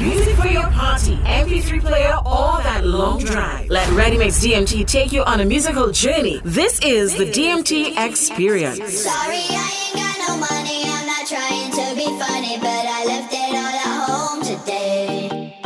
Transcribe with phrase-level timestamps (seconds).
[0.00, 3.68] Music for your party, MP3 player, or that long drive.
[3.68, 6.40] Let ReadyMix DMT take you on a musical journey.
[6.44, 8.78] This is the DMT Experience.
[8.78, 10.84] Sorry, I ain't got no money.
[10.86, 15.56] I'm not trying to be funny, but I left it all at home today.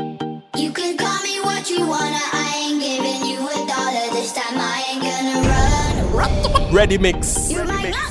[0.57, 2.21] You can call me what you wanna.
[2.33, 4.59] I ain't giving you a dollar this time.
[4.59, 5.41] I ain't gonna
[6.15, 6.73] run away.
[6.73, 7.51] Ready mix.
[7.51, 8.06] You might not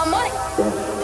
[0.00, 0.99] harmonic.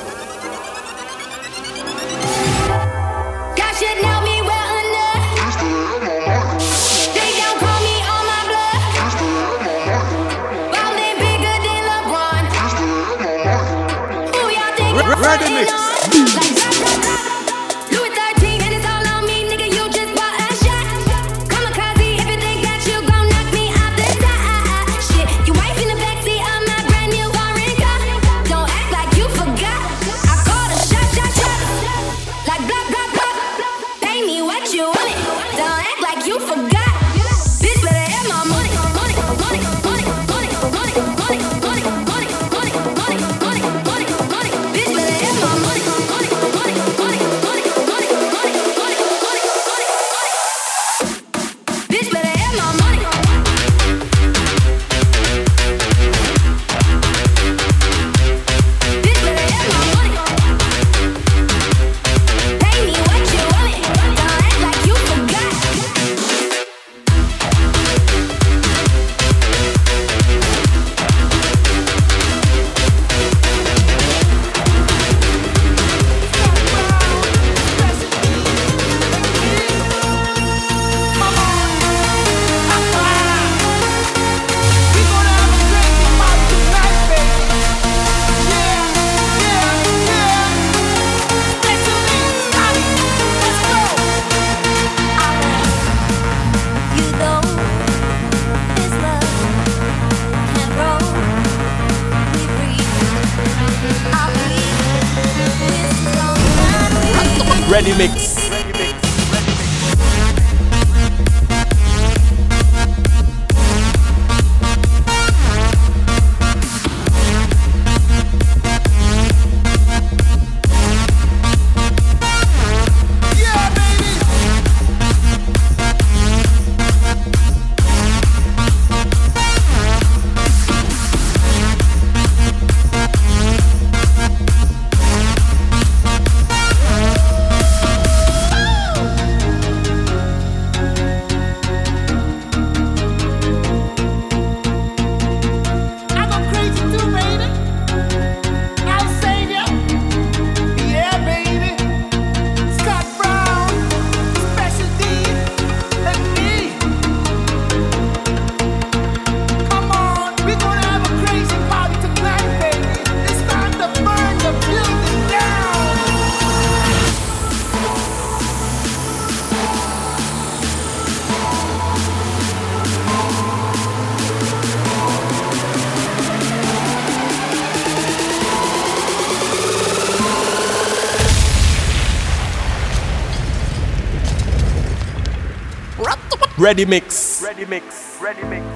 [186.67, 187.41] Ready mix.
[187.41, 188.19] Ready mix.
[188.21, 188.76] Ready mix.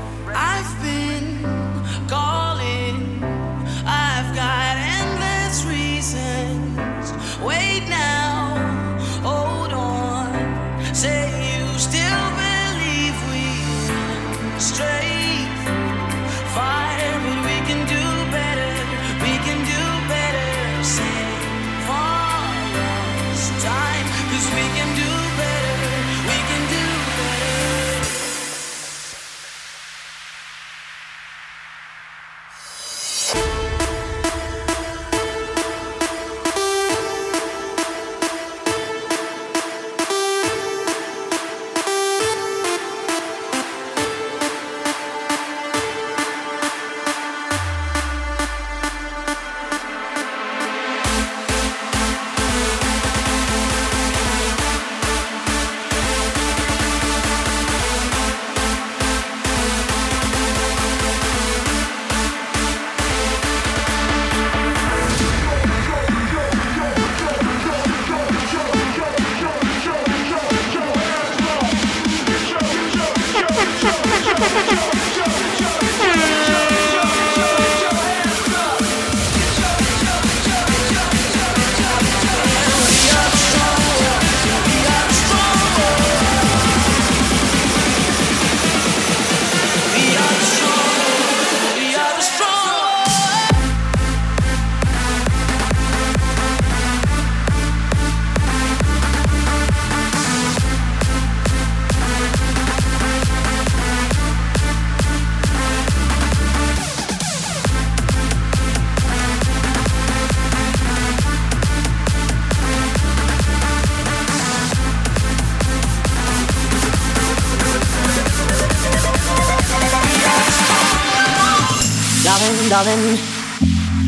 [122.71, 123.19] Darling.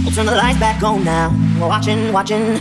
[0.04, 1.30] We'll turn the lights back on now.
[1.60, 2.60] We're watching, watching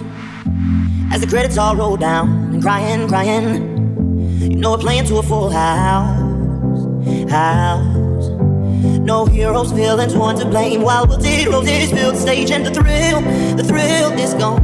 [1.14, 3.46] as the credits all roll down and crying, crying.
[4.42, 6.18] You know we're playing to a full house,
[7.30, 8.30] house.
[9.12, 10.82] No heroes, villains, one to blame.
[10.82, 13.22] While wilted roses fill the stage and the thrill,
[13.56, 14.64] the thrill is gone.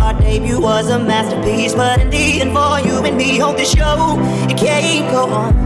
[0.00, 3.70] Our debut was a masterpiece, but in the end, for you and me, on this
[3.70, 4.16] show,
[4.50, 5.65] it can't go on.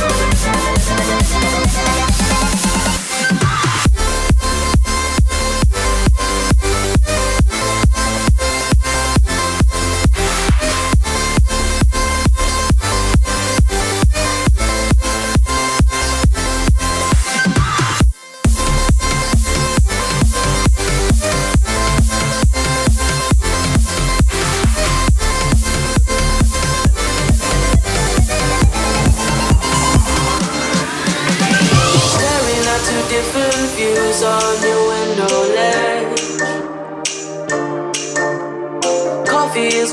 [0.00, 2.09] Yeah.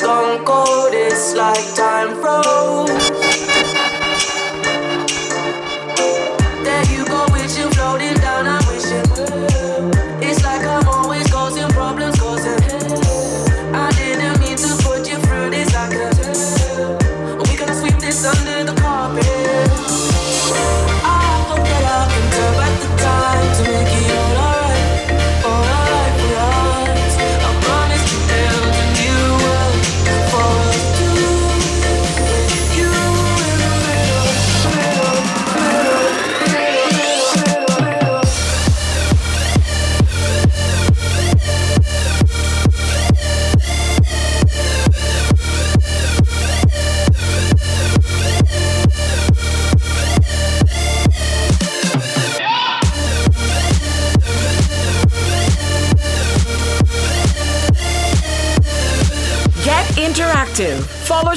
[0.02, 3.07] Gone cold, it's like time froze.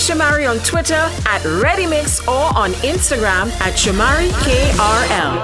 [0.01, 5.37] Shamari on Twitter at ReadyMix or on Instagram at Shamari KRL.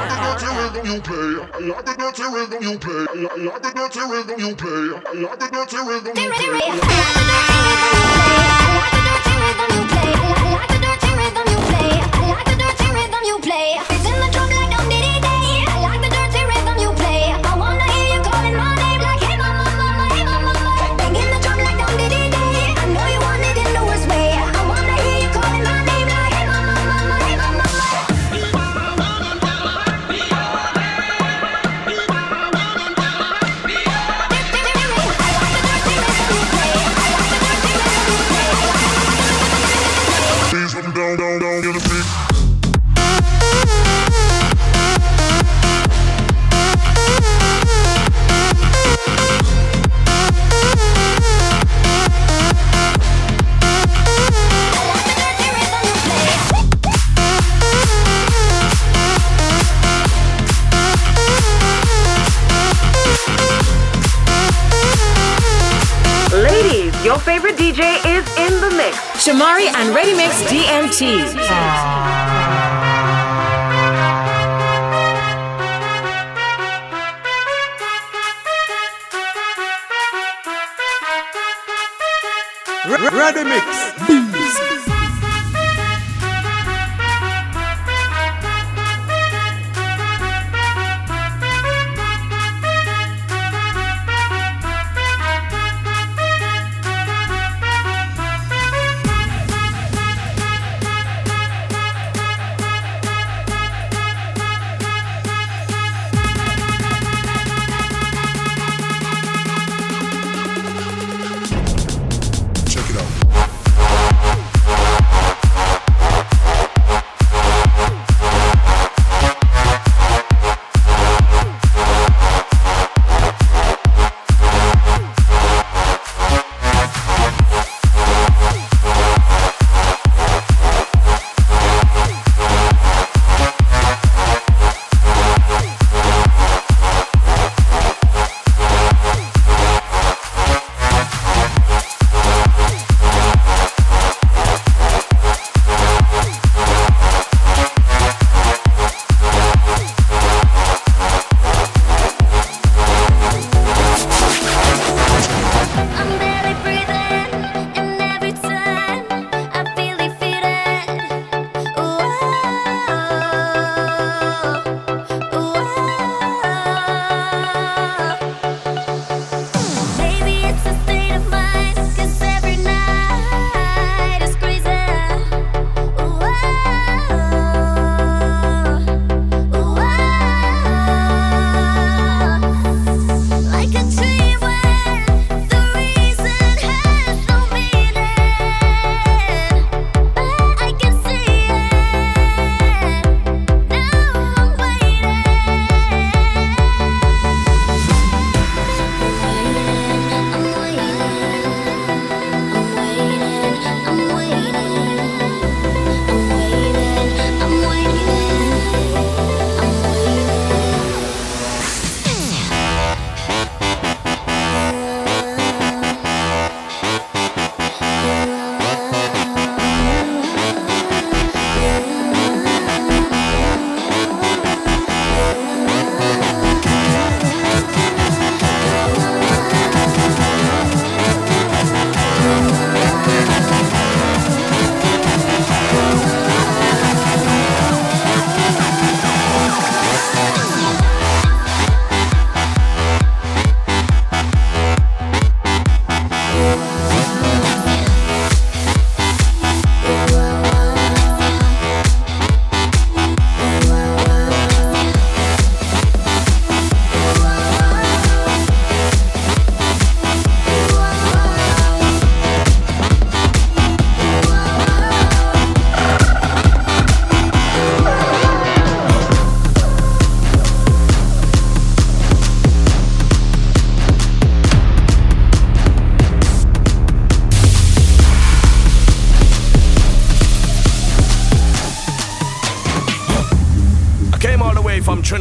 [70.86, 71.45] Mix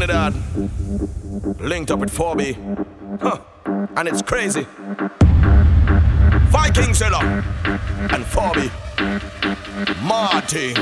[0.05, 0.35] Trinidad.
[1.59, 3.19] Linked up with 4B.
[3.19, 3.39] Huh.
[3.97, 4.67] And it's crazy.
[10.46, 10.78] Martin.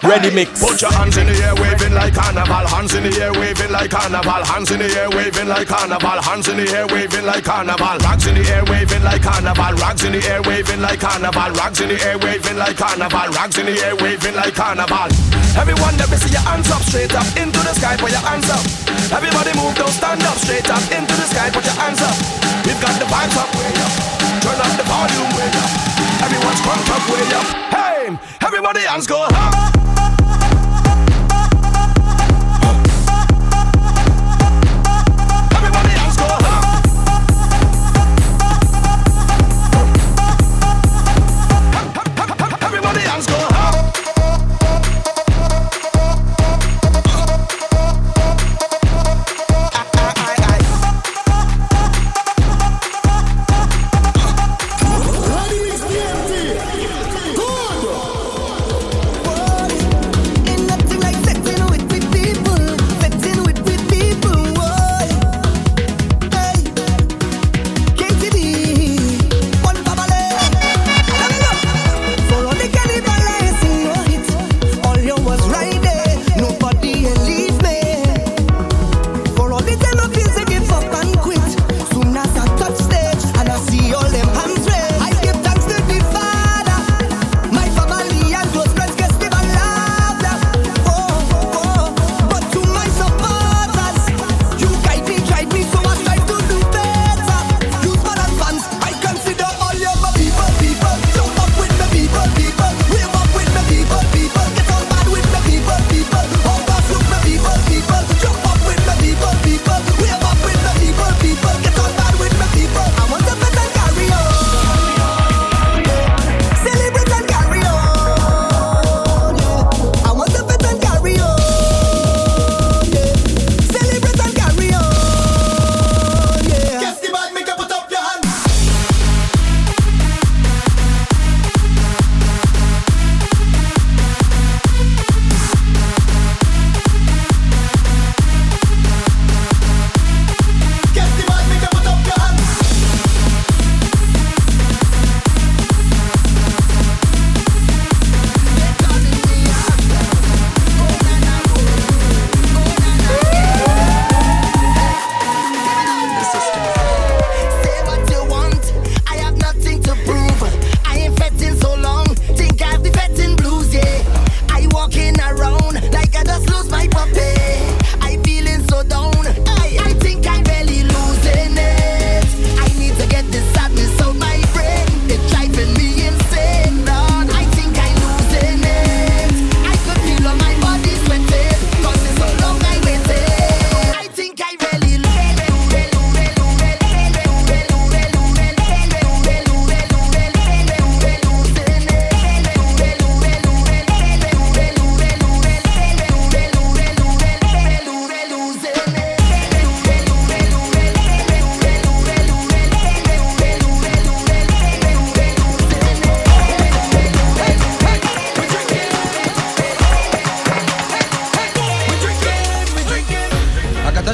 [0.00, 0.60] Ready mix.
[0.60, 2.64] Put your hands in the air, waving like carnival.
[2.64, 4.40] Hands in the air, waving like carnival.
[4.44, 6.20] Hands in the air, waving like carnival.
[6.24, 7.96] Hands in the air, waving like carnival.
[8.00, 9.76] Rags in the air, waving like carnival.
[9.76, 11.52] Rags in the air, waving like carnival.
[11.52, 13.28] Rags in the air, waving like carnival.
[13.28, 15.08] Rags in the air, waving like carnival.
[15.52, 17.96] Everyone, let me see your hands up, straight up into the sky.
[18.00, 18.64] Put your hands up.
[19.12, 21.52] Everybody move, don't stand up, straight up into the sky.
[21.52, 22.16] Put your hands up.
[22.64, 23.92] We've got the vibes up, way up.
[24.40, 25.93] Turn up the volume, way up.
[26.22, 27.46] Everyone's crunk up, way up.
[27.72, 29.83] Hey, everybody, hands go up.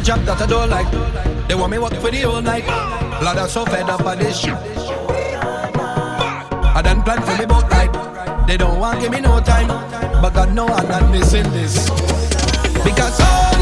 [0.02, 0.90] Job that I don't like.
[1.48, 2.64] They want me work for the whole night.
[3.20, 4.54] Blood, I'm so fed up of this shit.
[6.76, 8.48] I done plan for me boat ride.
[8.48, 9.68] They don't want give me no time,
[10.22, 11.90] but God know I'm not missing this.
[12.82, 13.59] Because oh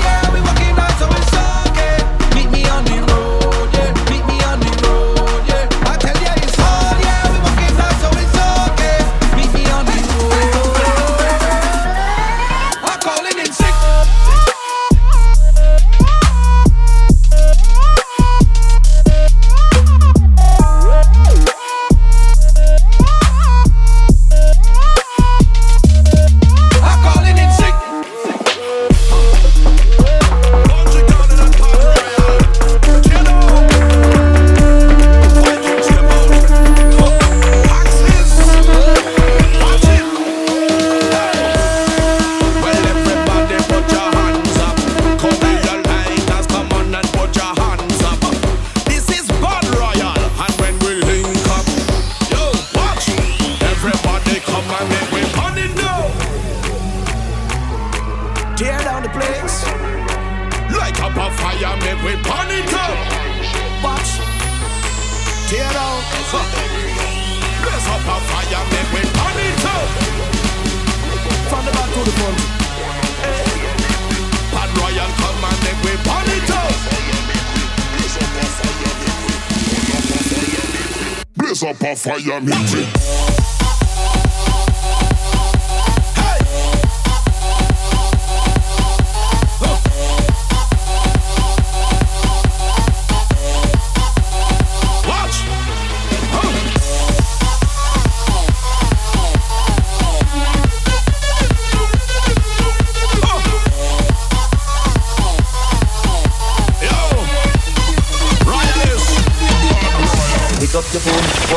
[67.62, 69.88] Blaze up a fire, make we burn it up.
[71.48, 72.38] From the back to the front.
[74.52, 76.74] Bad Royal come and make we burn it up.
[81.36, 83.57] Blaze up a fire, meet it.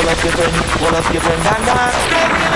[0.01, 2.51] Call up your friend, call up your friend and dance.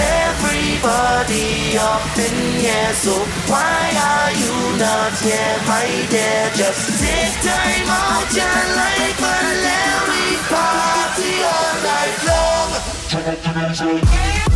[0.00, 3.12] Everybody up in here, so
[3.50, 6.50] why are you not here, my dear?
[6.54, 9.87] Just take time out your life and let
[13.14, 14.48] night long.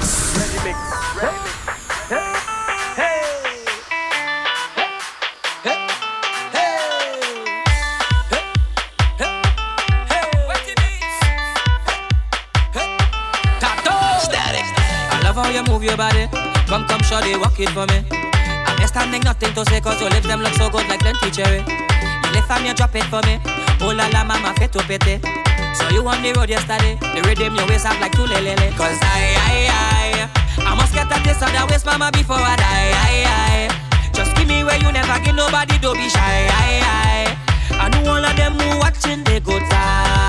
[14.21, 14.67] Static.
[15.09, 16.29] I love how you move your body.
[16.67, 18.05] Come, come, shorty, walk it for me.
[18.13, 21.31] I'm here standing, nothing to say, cause your lips them look so good like plenty
[21.31, 21.65] cherry.
[21.65, 23.41] You lift from you drop it for me.
[23.81, 25.46] Oh la la, mama, fit to pity.
[25.77, 26.97] So you on the road yesterday.
[27.01, 28.57] The rhythm your waist up like two lele.
[28.77, 32.57] Cause I, I, I, I must get a taste of that waist, mama, before I
[32.57, 32.93] die.
[33.07, 34.11] I, I.
[34.13, 36.49] Just give me where you never give nobody, don't be shy.
[36.49, 37.37] I, I.
[37.77, 40.26] I know all of them who watching, they go talk.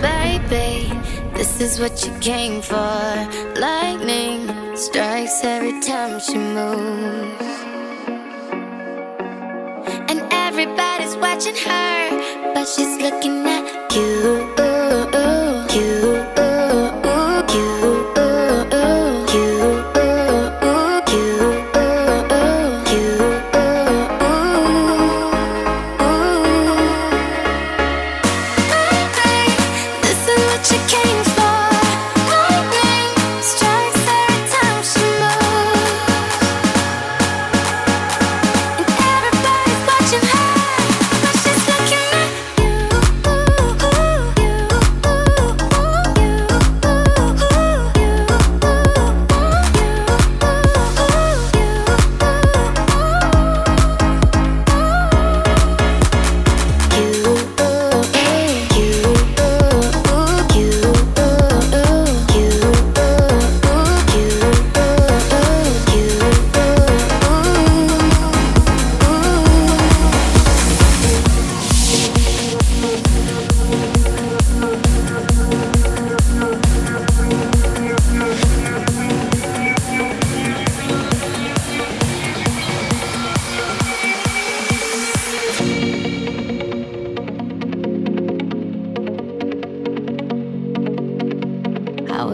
[0.03, 0.91] Baby,
[1.37, 2.75] this is what you came for.
[3.55, 7.41] Lightning strikes every time she moves.
[10.11, 12.11] And everybody's watching her,
[12.53, 14.76] but she's looking at you.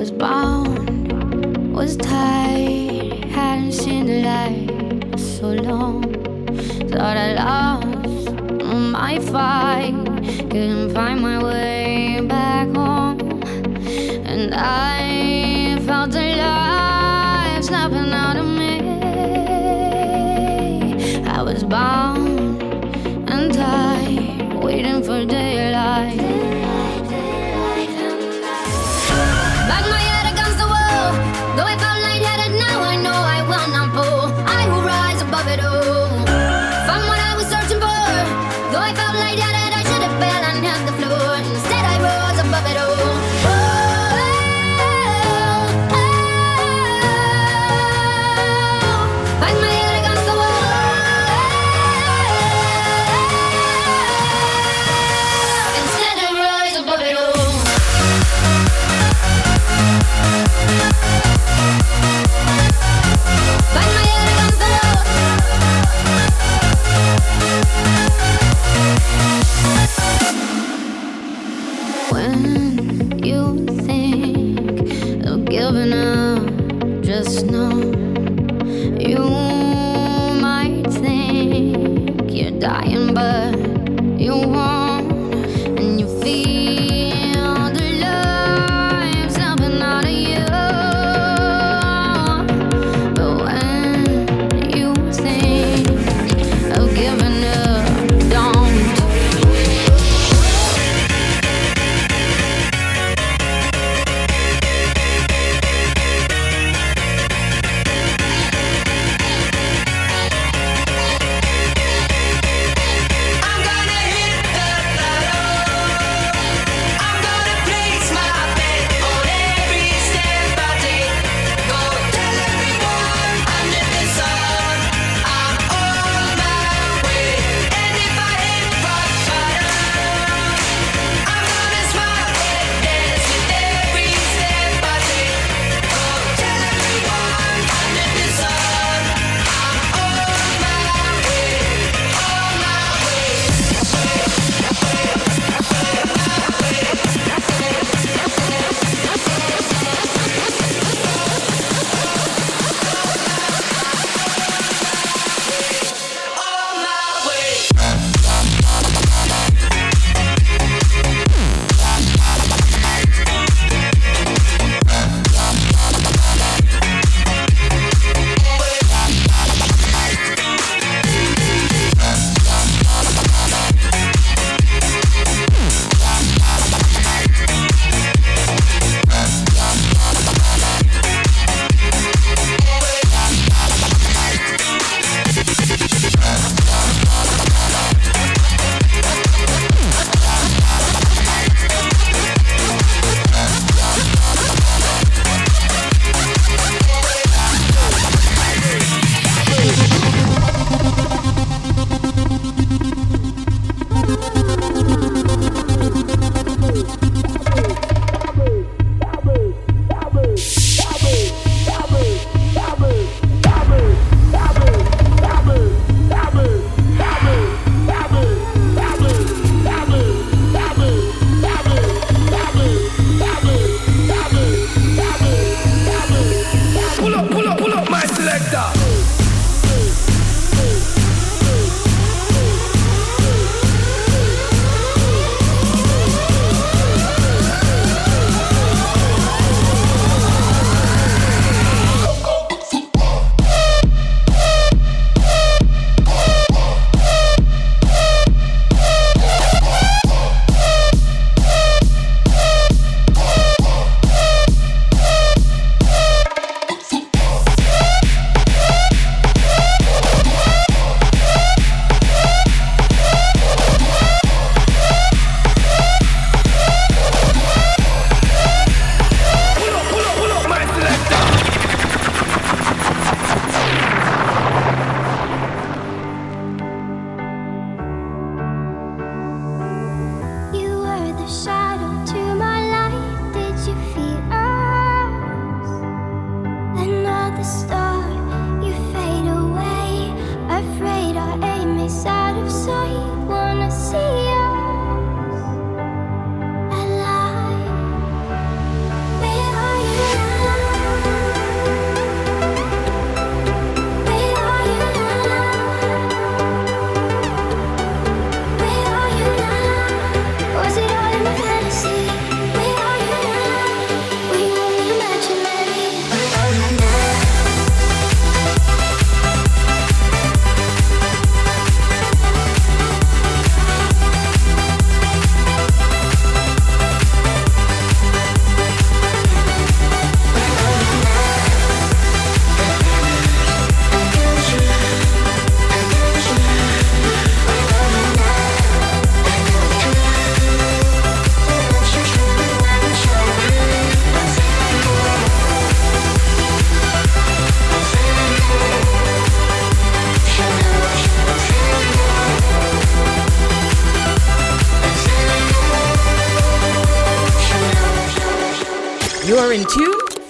[0.03, 6.03] was bound, was tied, hadn't seen the light so long.
[6.91, 8.33] Thought I lost
[8.91, 9.95] my fight,
[10.51, 13.45] couldn't find my way back home,
[14.27, 15.42] and I.
[83.15, 83.72] but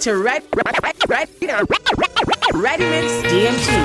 [0.03, 3.43] to Red, Red, Red, Red, Red, Ready Mix DMT.
[3.45, 3.82] Is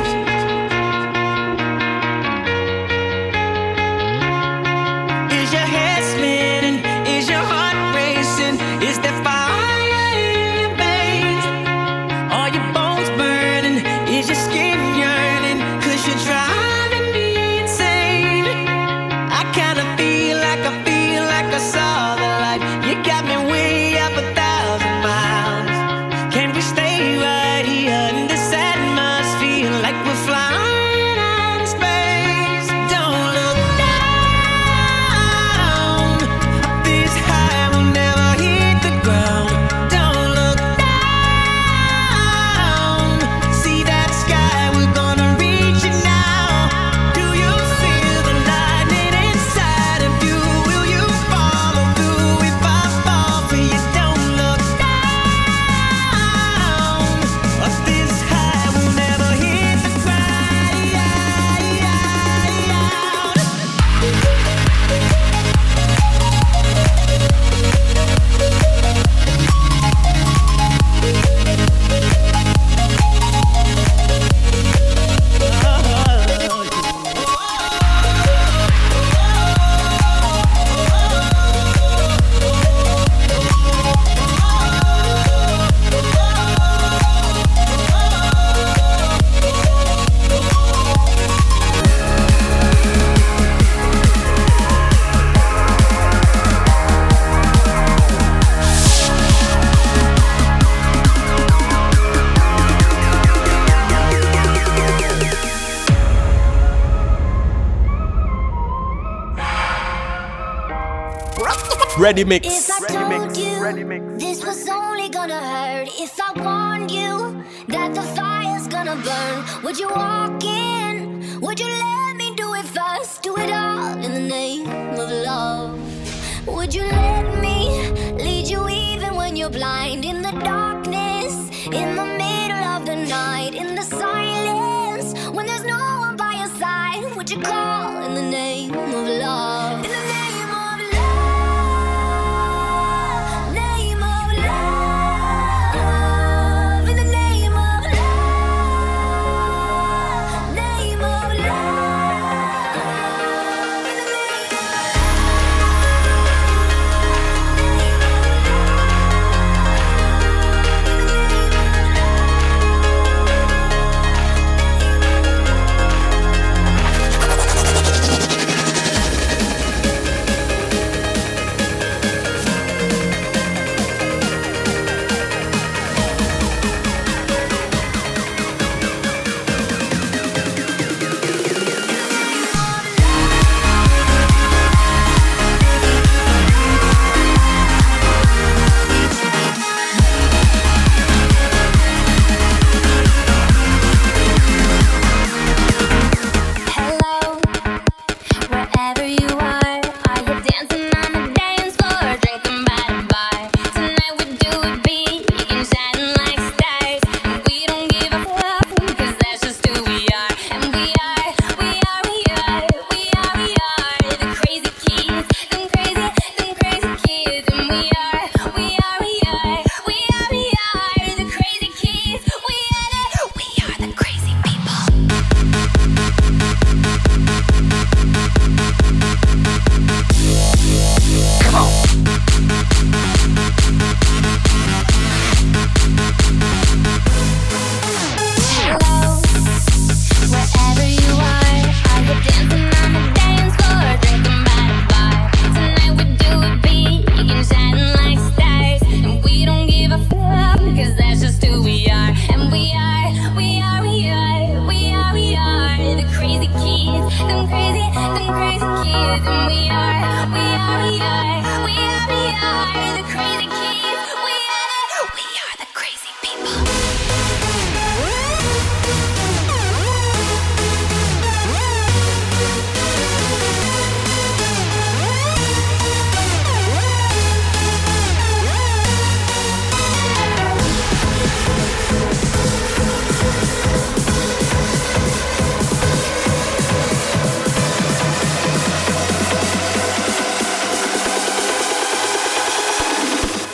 [111.97, 112.66] Ready mix.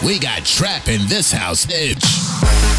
[0.05, 2.72] We got trap in this house, bitch.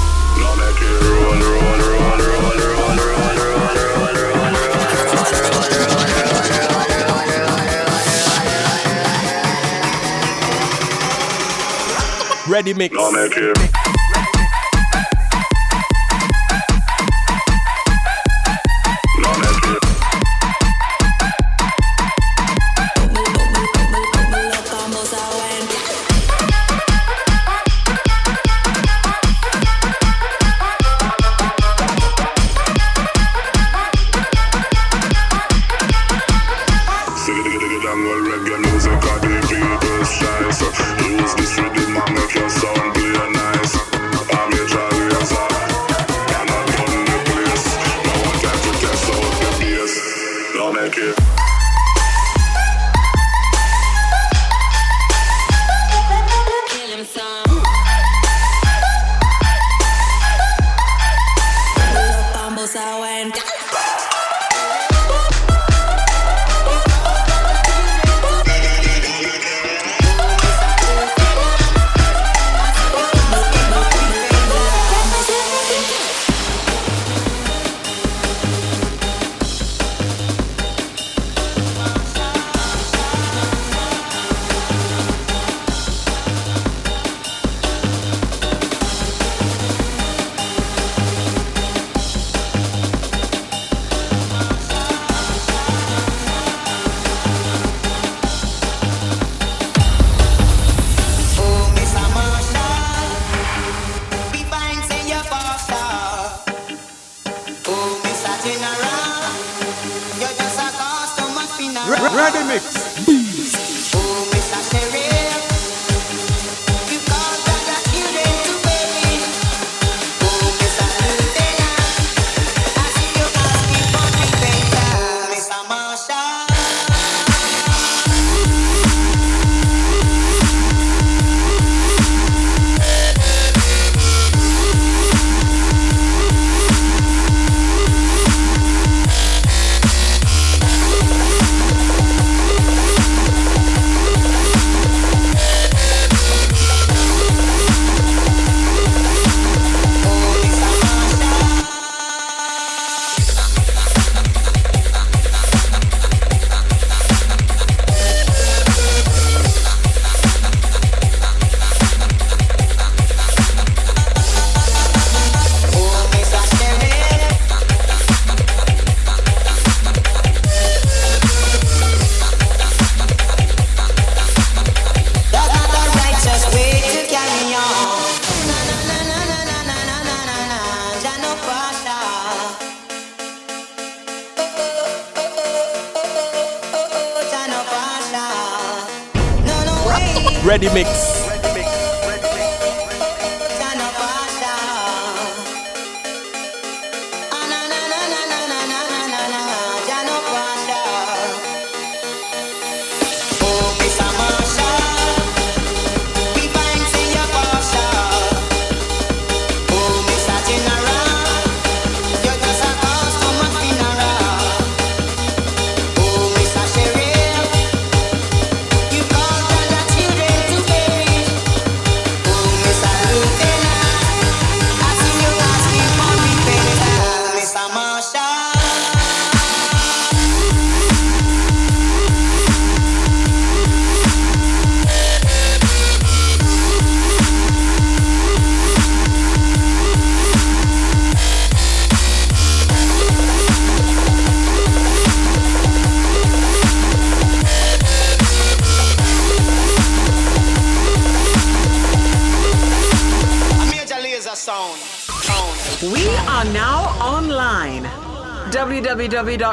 [12.51, 12.93] Ready mix.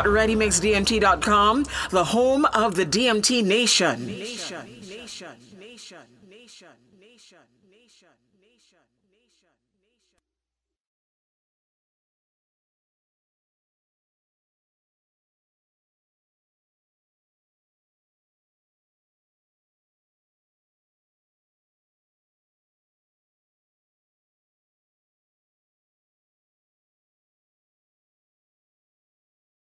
[0.08, 5.47] www.readymixdmt.com, the home of the DMT nation, nation, nation.